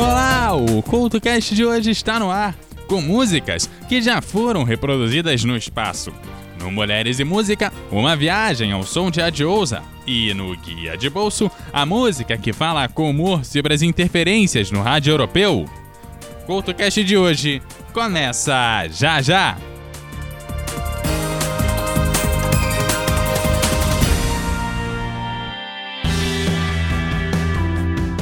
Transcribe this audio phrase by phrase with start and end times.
[0.00, 2.56] Olá, o CultoCast de hoje está no ar,
[2.88, 6.10] com músicas que já foram reproduzidas no espaço.
[6.58, 9.82] No Mulheres e Música, uma viagem ao som de Adiosa.
[10.06, 14.80] E no Guia de Bolso, a música que fala com humor sobre as interferências no
[14.80, 15.66] rádio europeu.
[16.44, 17.60] O CultoCast de hoje
[17.92, 19.58] começa já já!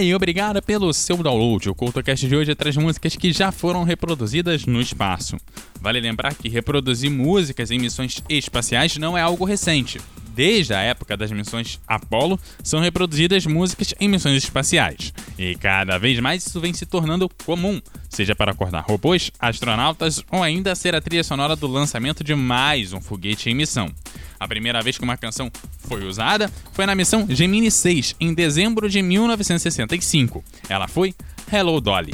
[0.00, 1.68] E obrigado pelo seu download.
[1.68, 5.36] O CultoCast de hoje traz músicas que já foram reproduzidas no espaço.
[5.80, 10.00] Vale lembrar que reproduzir músicas em missões espaciais não é algo recente.
[10.38, 15.12] Desde a época das missões Apollo, são reproduzidas músicas em missões espaciais.
[15.36, 20.40] E cada vez mais isso vem se tornando comum, seja para acordar robôs, astronautas ou
[20.40, 23.90] ainda ser a trilha sonora do lançamento de mais um foguete em missão.
[24.38, 28.88] A primeira vez que uma canção foi usada foi na missão Gemini 6, em dezembro
[28.88, 30.44] de 1965.
[30.68, 31.16] Ela foi
[31.52, 32.12] Hello Dolly.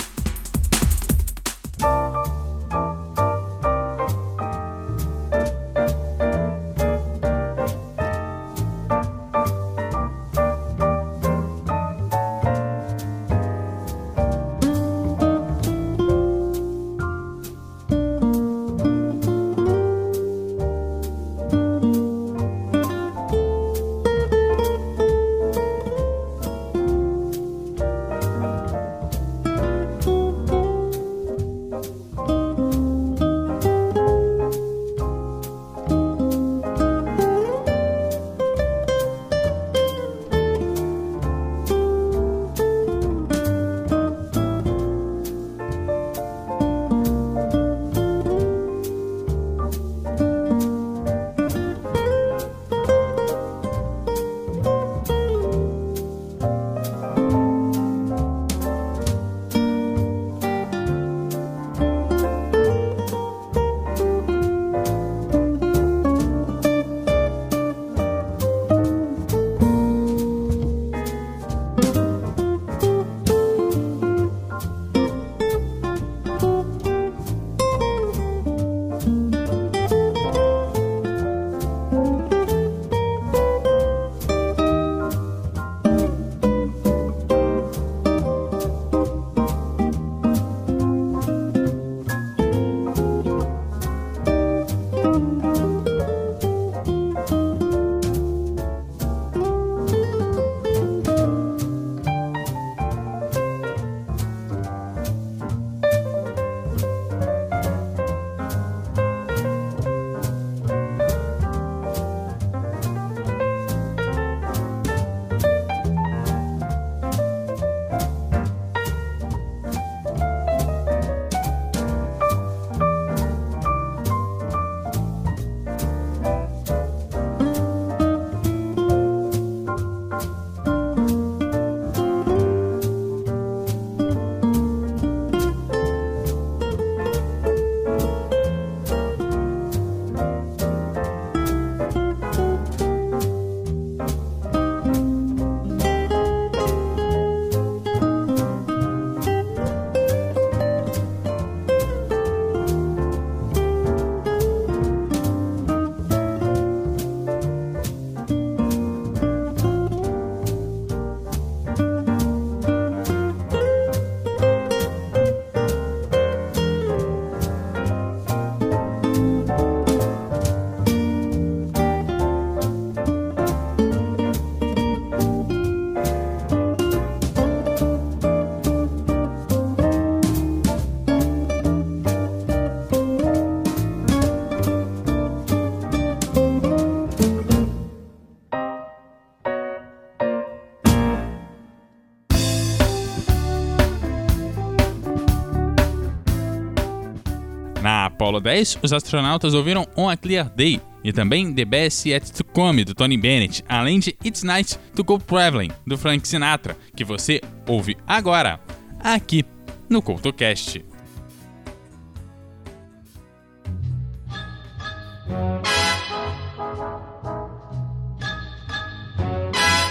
[198.34, 202.44] Apollo 10, os astronautas ouviram On a Clear Day e também The Best Yet to
[202.44, 207.04] Come, do Tony Bennett, além de It's Night to Go Traveling, do Frank Sinatra, que
[207.04, 208.58] você ouve agora,
[208.98, 209.44] aqui
[209.88, 210.84] no CoutoCast.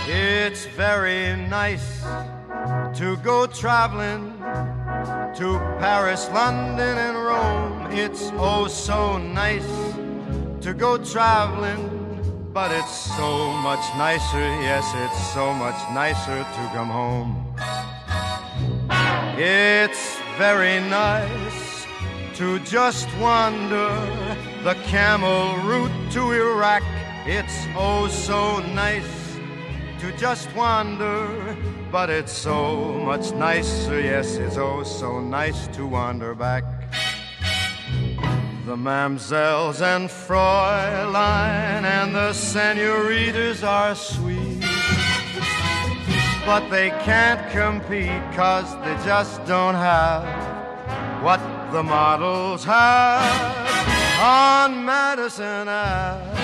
[0.10, 2.04] It's very nice
[2.96, 4.38] to go traveling
[5.36, 7.88] to Paris, London, and Rome.
[7.92, 9.68] It's oh so nice
[10.62, 11.90] to go traveling,
[12.54, 17.56] but it's so much nicer, yes, it's so much nicer to come home.
[19.38, 21.86] It's very nice
[22.36, 23.90] to just wander
[24.64, 26.84] the camel route to Iraq.
[27.26, 29.23] It's oh so nice
[30.04, 31.56] to just wander,
[31.90, 36.66] but it's so much nicer, yes, it's oh so nice to wander back.
[38.66, 44.66] The mamsels and Fräulein and the senoritas are sweet,
[46.46, 51.40] but they can't compete cause they just don't have what
[51.72, 56.43] the models have on Madison Ave.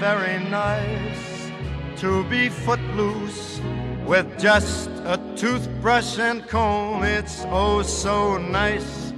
[0.00, 1.50] Very nice
[1.96, 3.60] to be footloose
[4.04, 7.04] with just a toothbrush and comb.
[7.04, 9.12] It's oh so nice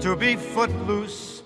[0.00, 1.42] to be footloose,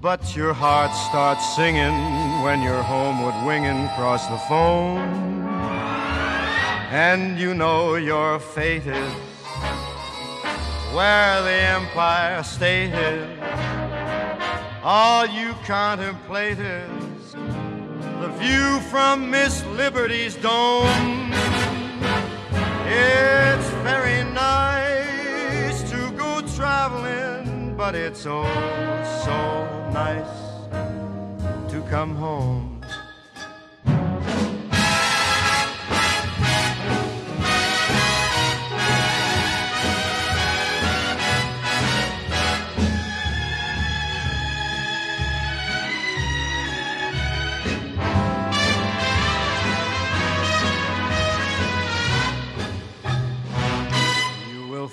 [0.00, 1.94] but your heart starts singing
[2.42, 4.98] when you're homeward winging across the foam.
[6.92, 9.12] And you know your fate is
[10.94, 13.38] where the Empire State is.
[14.82, 17.34] All you contemplate is
[18.20, 21.32] the view from Miss Liberty's dome.
[22.84, 28.44] It's very nice to go traveling, but it's oh
[29.24, 30.36] so nice
[31.72, 32.69] to come home.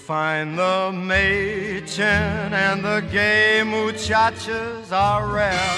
[0.07, 5.77] Find the Machen and the gay muchachas are rare.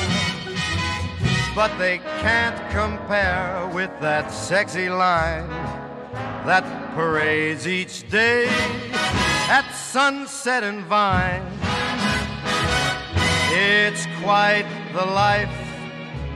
[1.55, 5.49] But they can't compare with that sexy line
[6.45, 8.45] that parades each day
[9.49, 11.41] at sunset and vine.
[13.51, 15.49] It's quite the life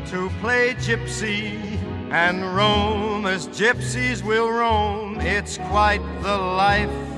[0.07, 1.61] to play gypsy
[2.09, 5.21] and roam as gypsies will roam.
[5.21, 7.12] It's quite the life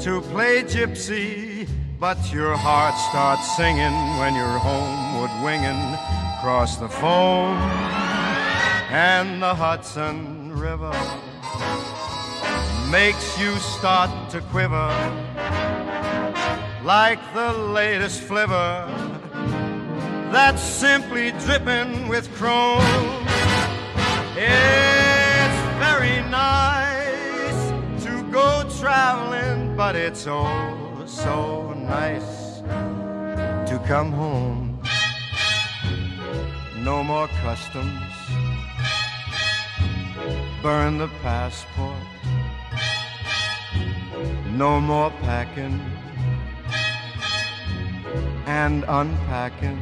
[0.00, 5.94] to play gypsy, but your heart starts singing when you're homeward winging
[6.36, 7.56] across the foam
[8.90, 10.92] and the Hudson River
[12.90, 14.88] makes you start to quiver
[16.84, 18.86] like the latest flivver
[20.30, 22.82] that's simply dripping with chrome.
[24.36, 26.75] It's very nice
[28.36, 32.60] go traveling but it's oh so nice
[33.68, 34.78] to come home.
[36.88, 38.14] No more customs,
[40.62, 42.08] burn the passport.
[44.62, 45.80] No more packing
[48.62, 49.80] and unpacking.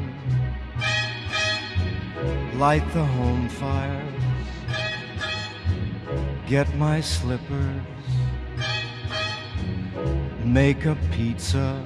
[2.65, 4.47] Light the home fires,
[6.47, 7.94] get my slippers
[10.45, 11.83] make a pizza.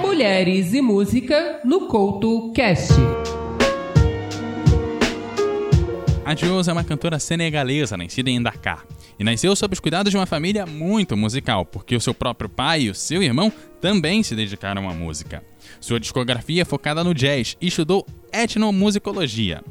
[0.00, 2.92] Mulheres e música no Couto Cast.
[6.24, 8.86] A Jules é uma cantora senegalesa nascida em Dakar
[9.18, 12.82] e nasceu sob os cuidados de uma família muito musical, porque o seu próprio pai
[12.82, 15.42] e o seu irmão também se dedicaram à música.
[15.80, 19.62] Sua discografia é focada no jazz e estudou etnomusicologia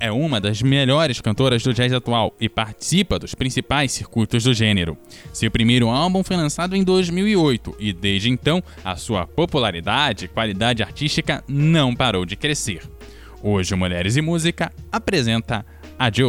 [0.00, 4.96] é uma das melhores cantoras do jazz atual e participa dos principais circuitos do gênero.
[5.32, 10.82] Seu primeiro álbum foi lançado em 2008 e desde então a sua popularidade e qualidade
[10.82, 12.82] artística não parou de crescer.
[13.42, 15.64] Hoje Mulheres e Música apresenta
[15.98, 16.22] a ji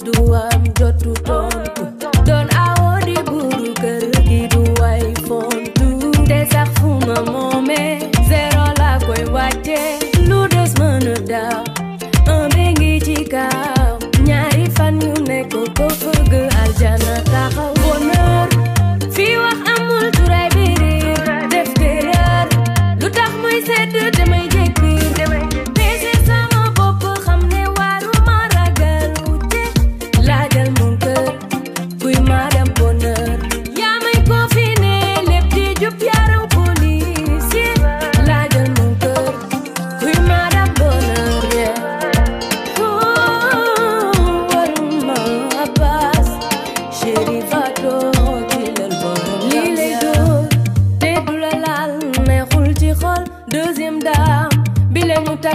[0.00, 0.51] do I?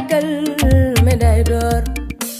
[0.07, 0.29] yàggal
[1.05, 1.81] médaille d'or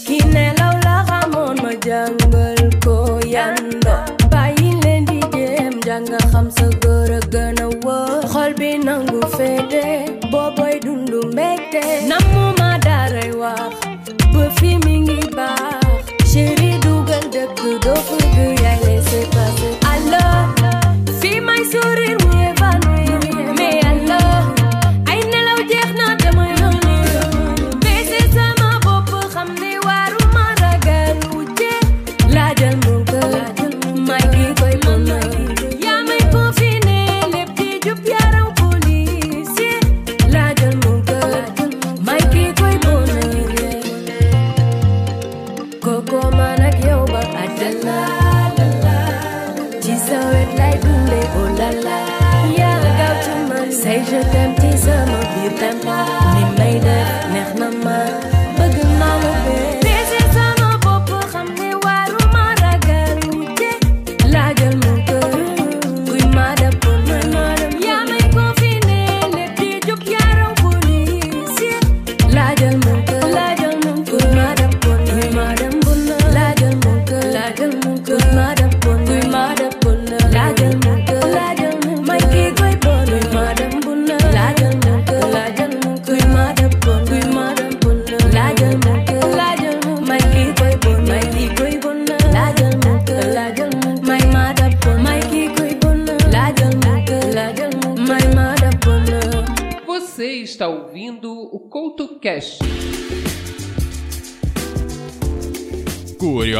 [0.06, 2.96] ki nelaw la xamoon ma jàngal ko
[3.34, 3.96] yando
[4.32, 7.56] bàyyi leen di jéem jàng xam sa góor a gën
[8.32, 9.84] xol bi nangu féete
[10.32, 13.67] Boboy dundu mbégte namuma daaray waa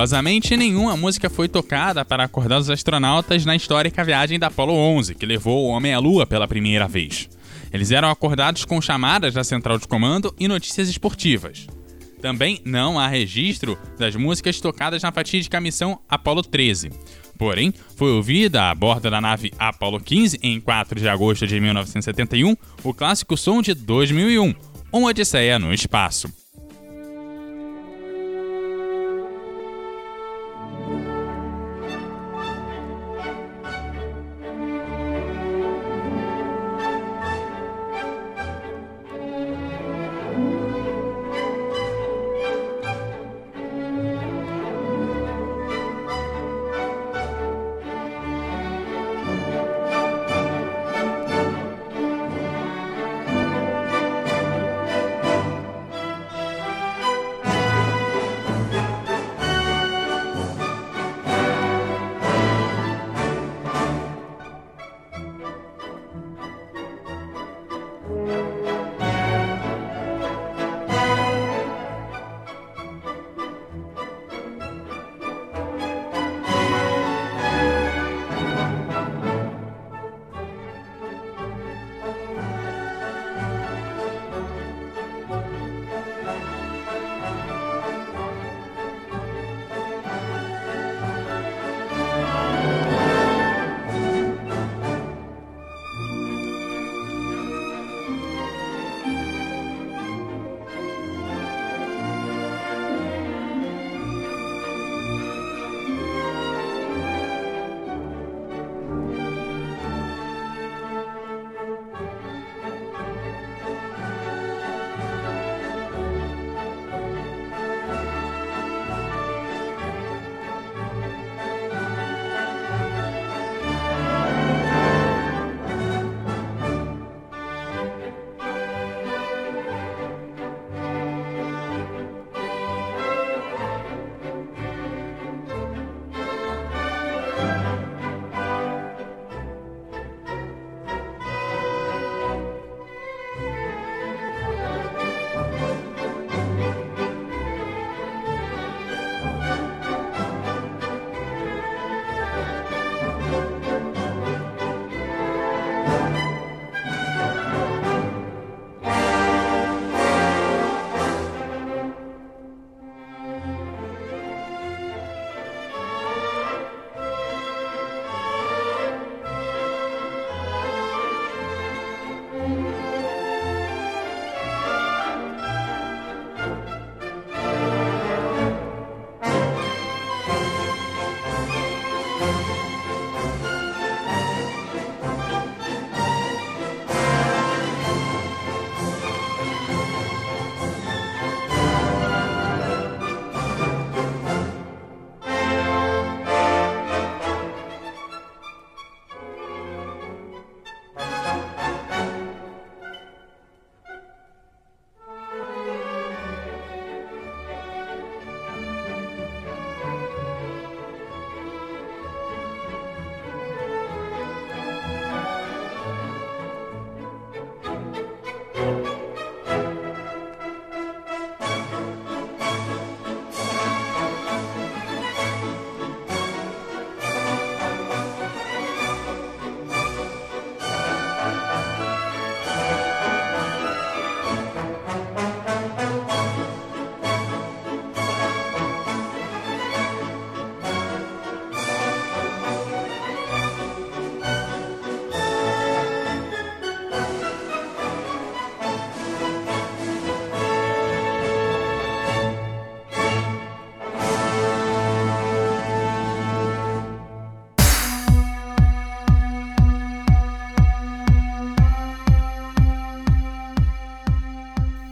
[0.09, 5.15] Curiosamente, nenhuma música foi tocada para acordar os astronautas na histórica viagem da Apollo 11,
[5.15, 7.29] que levou o homem à Lua pela primeira vez.
[7.71, 11.67] Eles eram acordados com chamadas da central de comando e notícias esportivas.
[12.23, 16.91] Também não há registro das músicas tocadas na fatídica missão Apollo 13.
[17.37, 22.57] Porém, foi ouvida a bordo da nave Apollo 15 em 4 de agosto de 1971
[22.83, 24.55] o clássico som de 2001,
[24.91, 26.33] uma odisseia no espaço.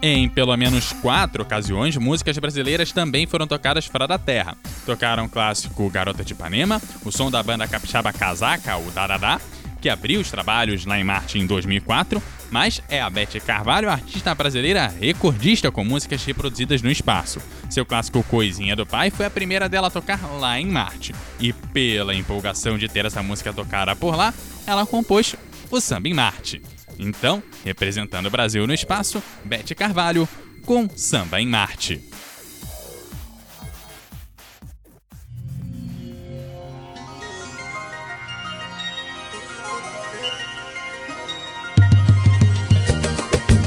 [0.09, 4.57] Em pelo menos quatro ocasiões, músicas brasileiras também foram tocadas fora da terra.
[4.87, 9.41] Tocaram o clássico Garota de Ipanema, o som da banda capixaba Casaca, o Dadadá,
[9.81, 14.33] que abriu os trabalhos lá em Marte em 2004, mas é a Beth Carvalho, artista
[14.33, 17.41] brasileira recordista com músicas reproduzidas no espaço.
[17.69, 21.17] Seu clássico Coisinha do Pai foi a primeira dela a tocar lá em Marte.
[21.41, 24.33] E pela empolgação de ter essa música tocada por lá,
[24.69, 25.35] ela compôs
[25.69, 26.63] o Samba em Marte.
[26.99, 30.29] Então, representando o Brasil no espaço, Beth Carvalho
[30.65, 32.03] com Samba em Marte.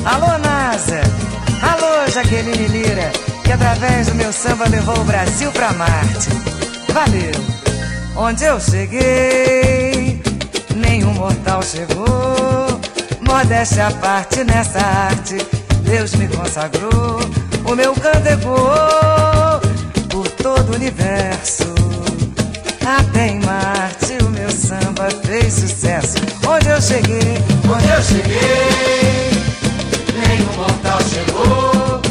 [0.05, 1.01] Alô, NASA!
[1.61, 3.11] Alô, Jaqueline Lira,
[3.43, 6.29] que através do meu samba levou o Brasil pra Marte.
[6.91, 7.31] Valeu!
[8.15, 10.21] Onde eu cheguei,
[10.75, 12.68] nenhum mortal chegou.
[13.29, 15.37] Modéstia à parte nessa arte,
[15.83, 17.19] Deus me consagrou.
[17.63, 19.61] O meu canto ecoou
[20.09, 21.63] por todo o universo.
[22.83, 26.15] Até em Marte o meu samba fez sucesso.
[26.47, 27.37] Onde eu cheguei,
[27.71, 29.29] onde eu cheguei
[30.27, 32.01] nenhum mortal chegou.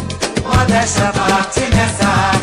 [0.44, 2.38] Modéstia à parte nessa arte,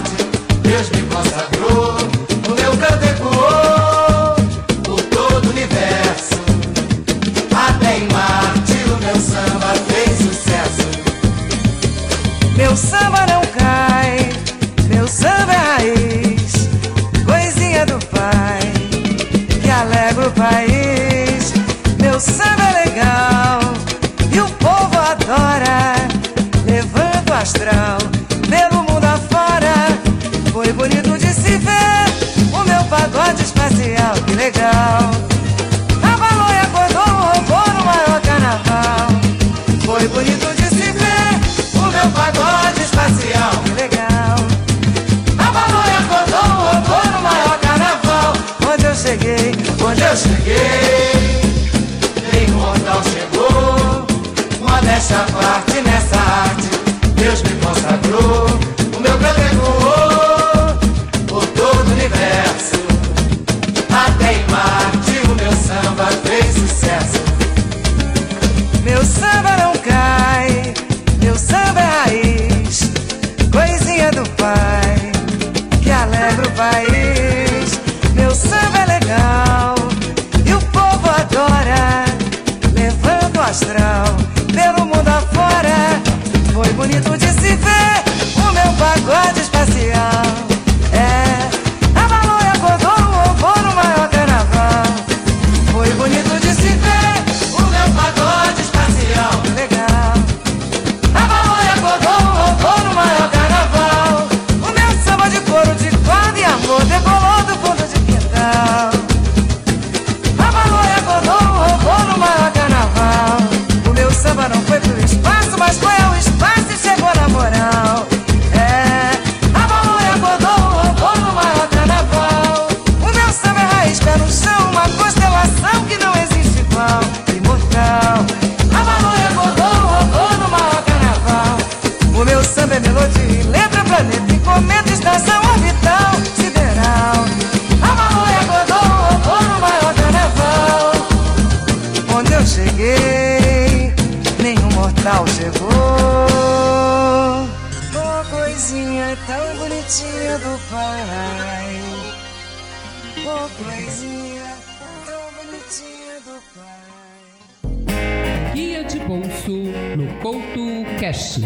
[160.22, 161.42] Couto Cast.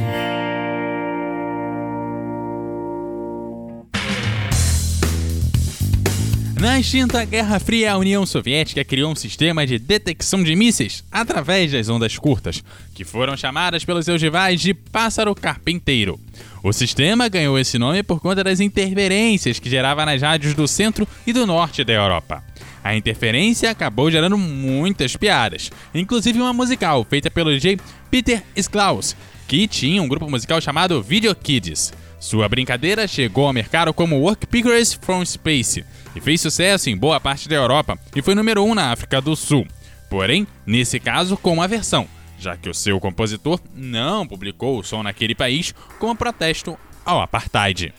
[6.59, 11.71] Na extinta Guerra Fria, a União Soviética criou um sistema de detecção de mísseis através
[11.71, 12.61] das ondas curtas,
[12.93, 16.19] que foram chamadas pelos seus rivais de pássaro carpinteiro.
[16.61, 21.07] O sistema ganhou esse nome por conta das interferências que gerava nas rádios do centro
[21.25, 22.43] e do norte da Europa.
[22.83, 27.77] A interferência acabou gerando muitas piadas, inclusive uma musical feita pelo DJ
[28.09, 29.15] Peter Sklaus,
[29.47, 31.93] que tinha um grupo musical chamado Video Kids.
[32.19, 37.19] Sua brincadeira chegou ao mercado como Work Pictures from Space e fez sucesso em boa
[37.19, 39.65] parte da Europa e foi número 1 um na África do Sul.
[40.09, 45.03] Porém, nesse caso, com uma versão, já que o seu compositor não publicou o som
[45.03, 47.93] naquele país como protesto ao apartheid.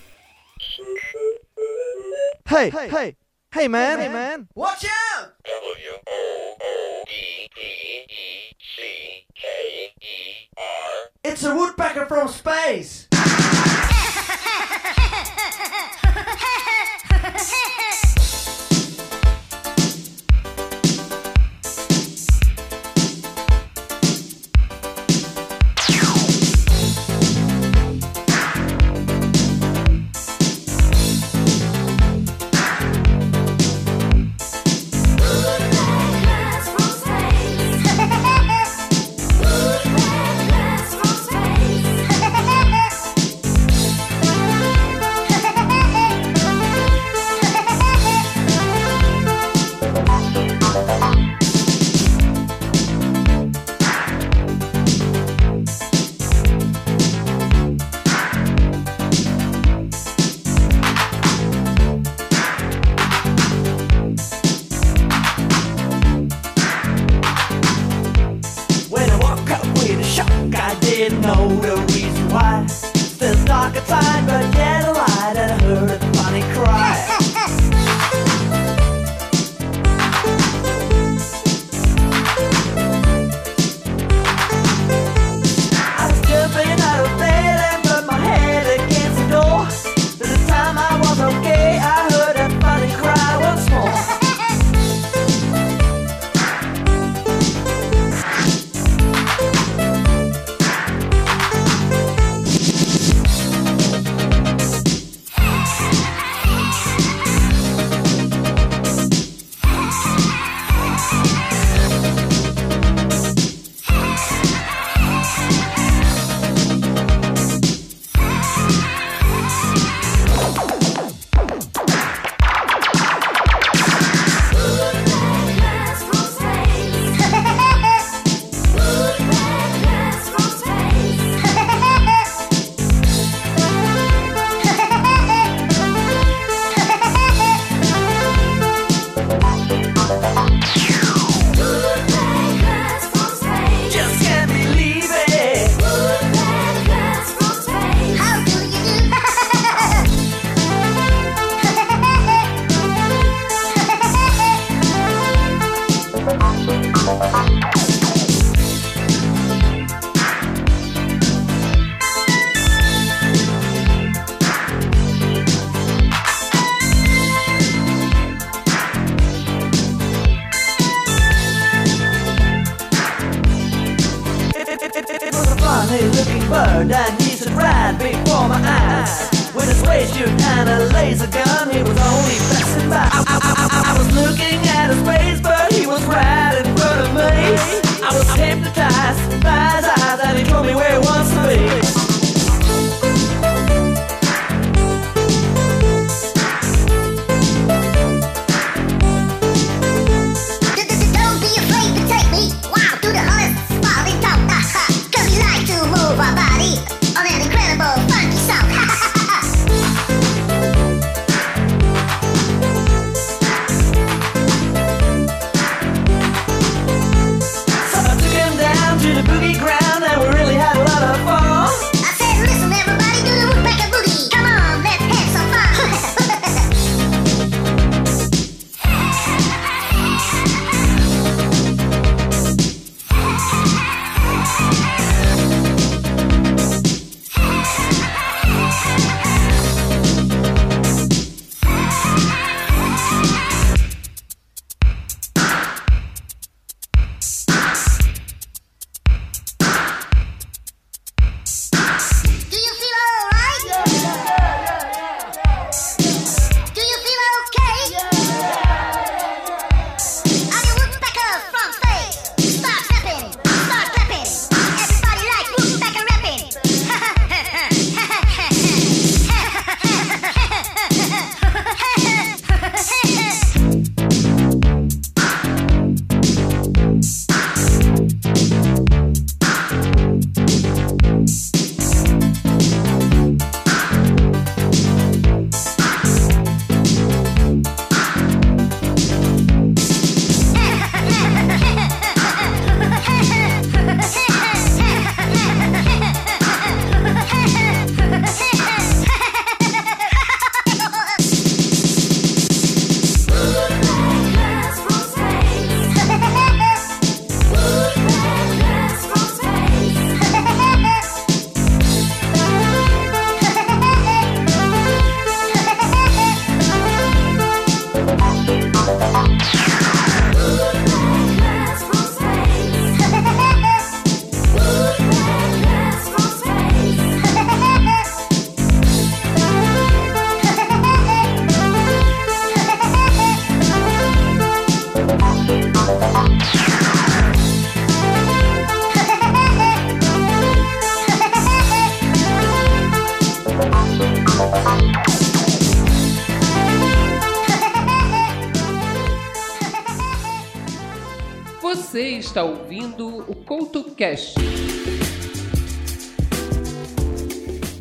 [2.48, 3.16] Hey, hey,
[3.54, 4.48] hey, man, hey, man.
[4.56, 5.32] Watch out!
[11.22, 13.09] It's It's a woodpecker from space.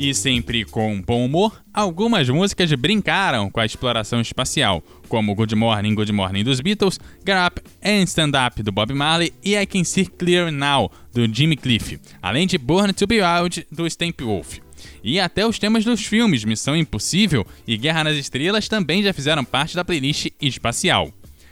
[0.01, 5.93] E sempre com bom humor, algumas músicas brincaram com a exploração espacial, como Good Morning,
[5.93, 9.83] Good Morning dos Beatles, Get Up and Stand Up do Bob Marley e I Can
[9.83, 13.85] See Clear Now do Jimmy Cliff, além de Born to Be Wild do
[14.25, 14.59] Wolf.
[15.03, 19.43] E até os temas dos filmes Missão Impossível e Guerra nas Estrelas também já fizeram
[19.43, 21.11] parte da playlist espacial.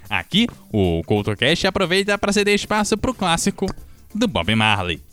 [0.10, 3.66] Aqui, o CoutoCast aproveita para ceder espaço para o clássico
[4.14, 5.07] do Bob Marley.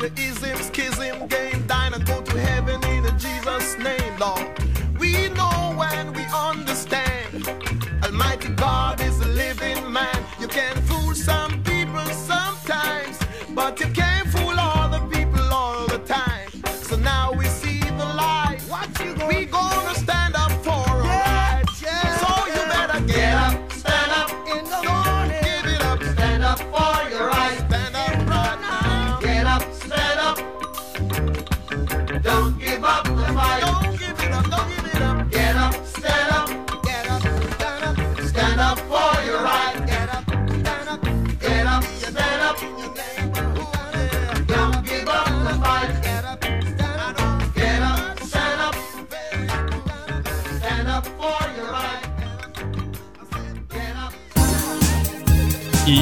[0.00, 4.46] Your ism, schism, game, dine and go to heaven in the Jesus' name, Lord.
[4.98, 7.46] We know when we understand.
[8.04, 10.24] Almighty God is a living man.
[10.40, 13.18] You can fool some people sometimes,
[13.54, 14.09] but you can't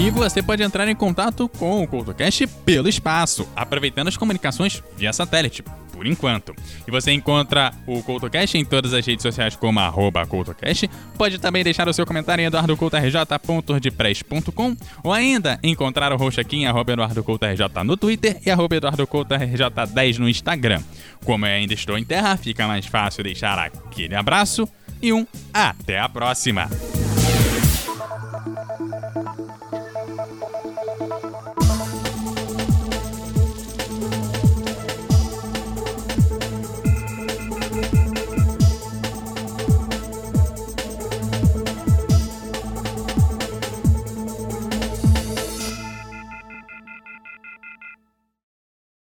[0.09, 5.13] E você pode entrar em contato com o CoutoCast pelo espaço, aproveitando as comunicações via
[5.13, 6.57] satélite, por enquanto.
[6.87, 10.89] E você encontra o CoutoCast em todas as redes sociais como arroba CoutoCast.
[11.19, 16.67] Pode também deixar o seu comentário em eduardocoutorj.wordpress.com ou ainda encontrar o host aqui em
[16.67, 20.81] arroba eduardocoutorj no Twitter e arroba eduardocoutorj10 no Instagram.
[21.23, 24.67] Como eu ainda estou em terra, fica mais fácil deixar aquele abraço
[25.03, 26.67] e um até a próxima!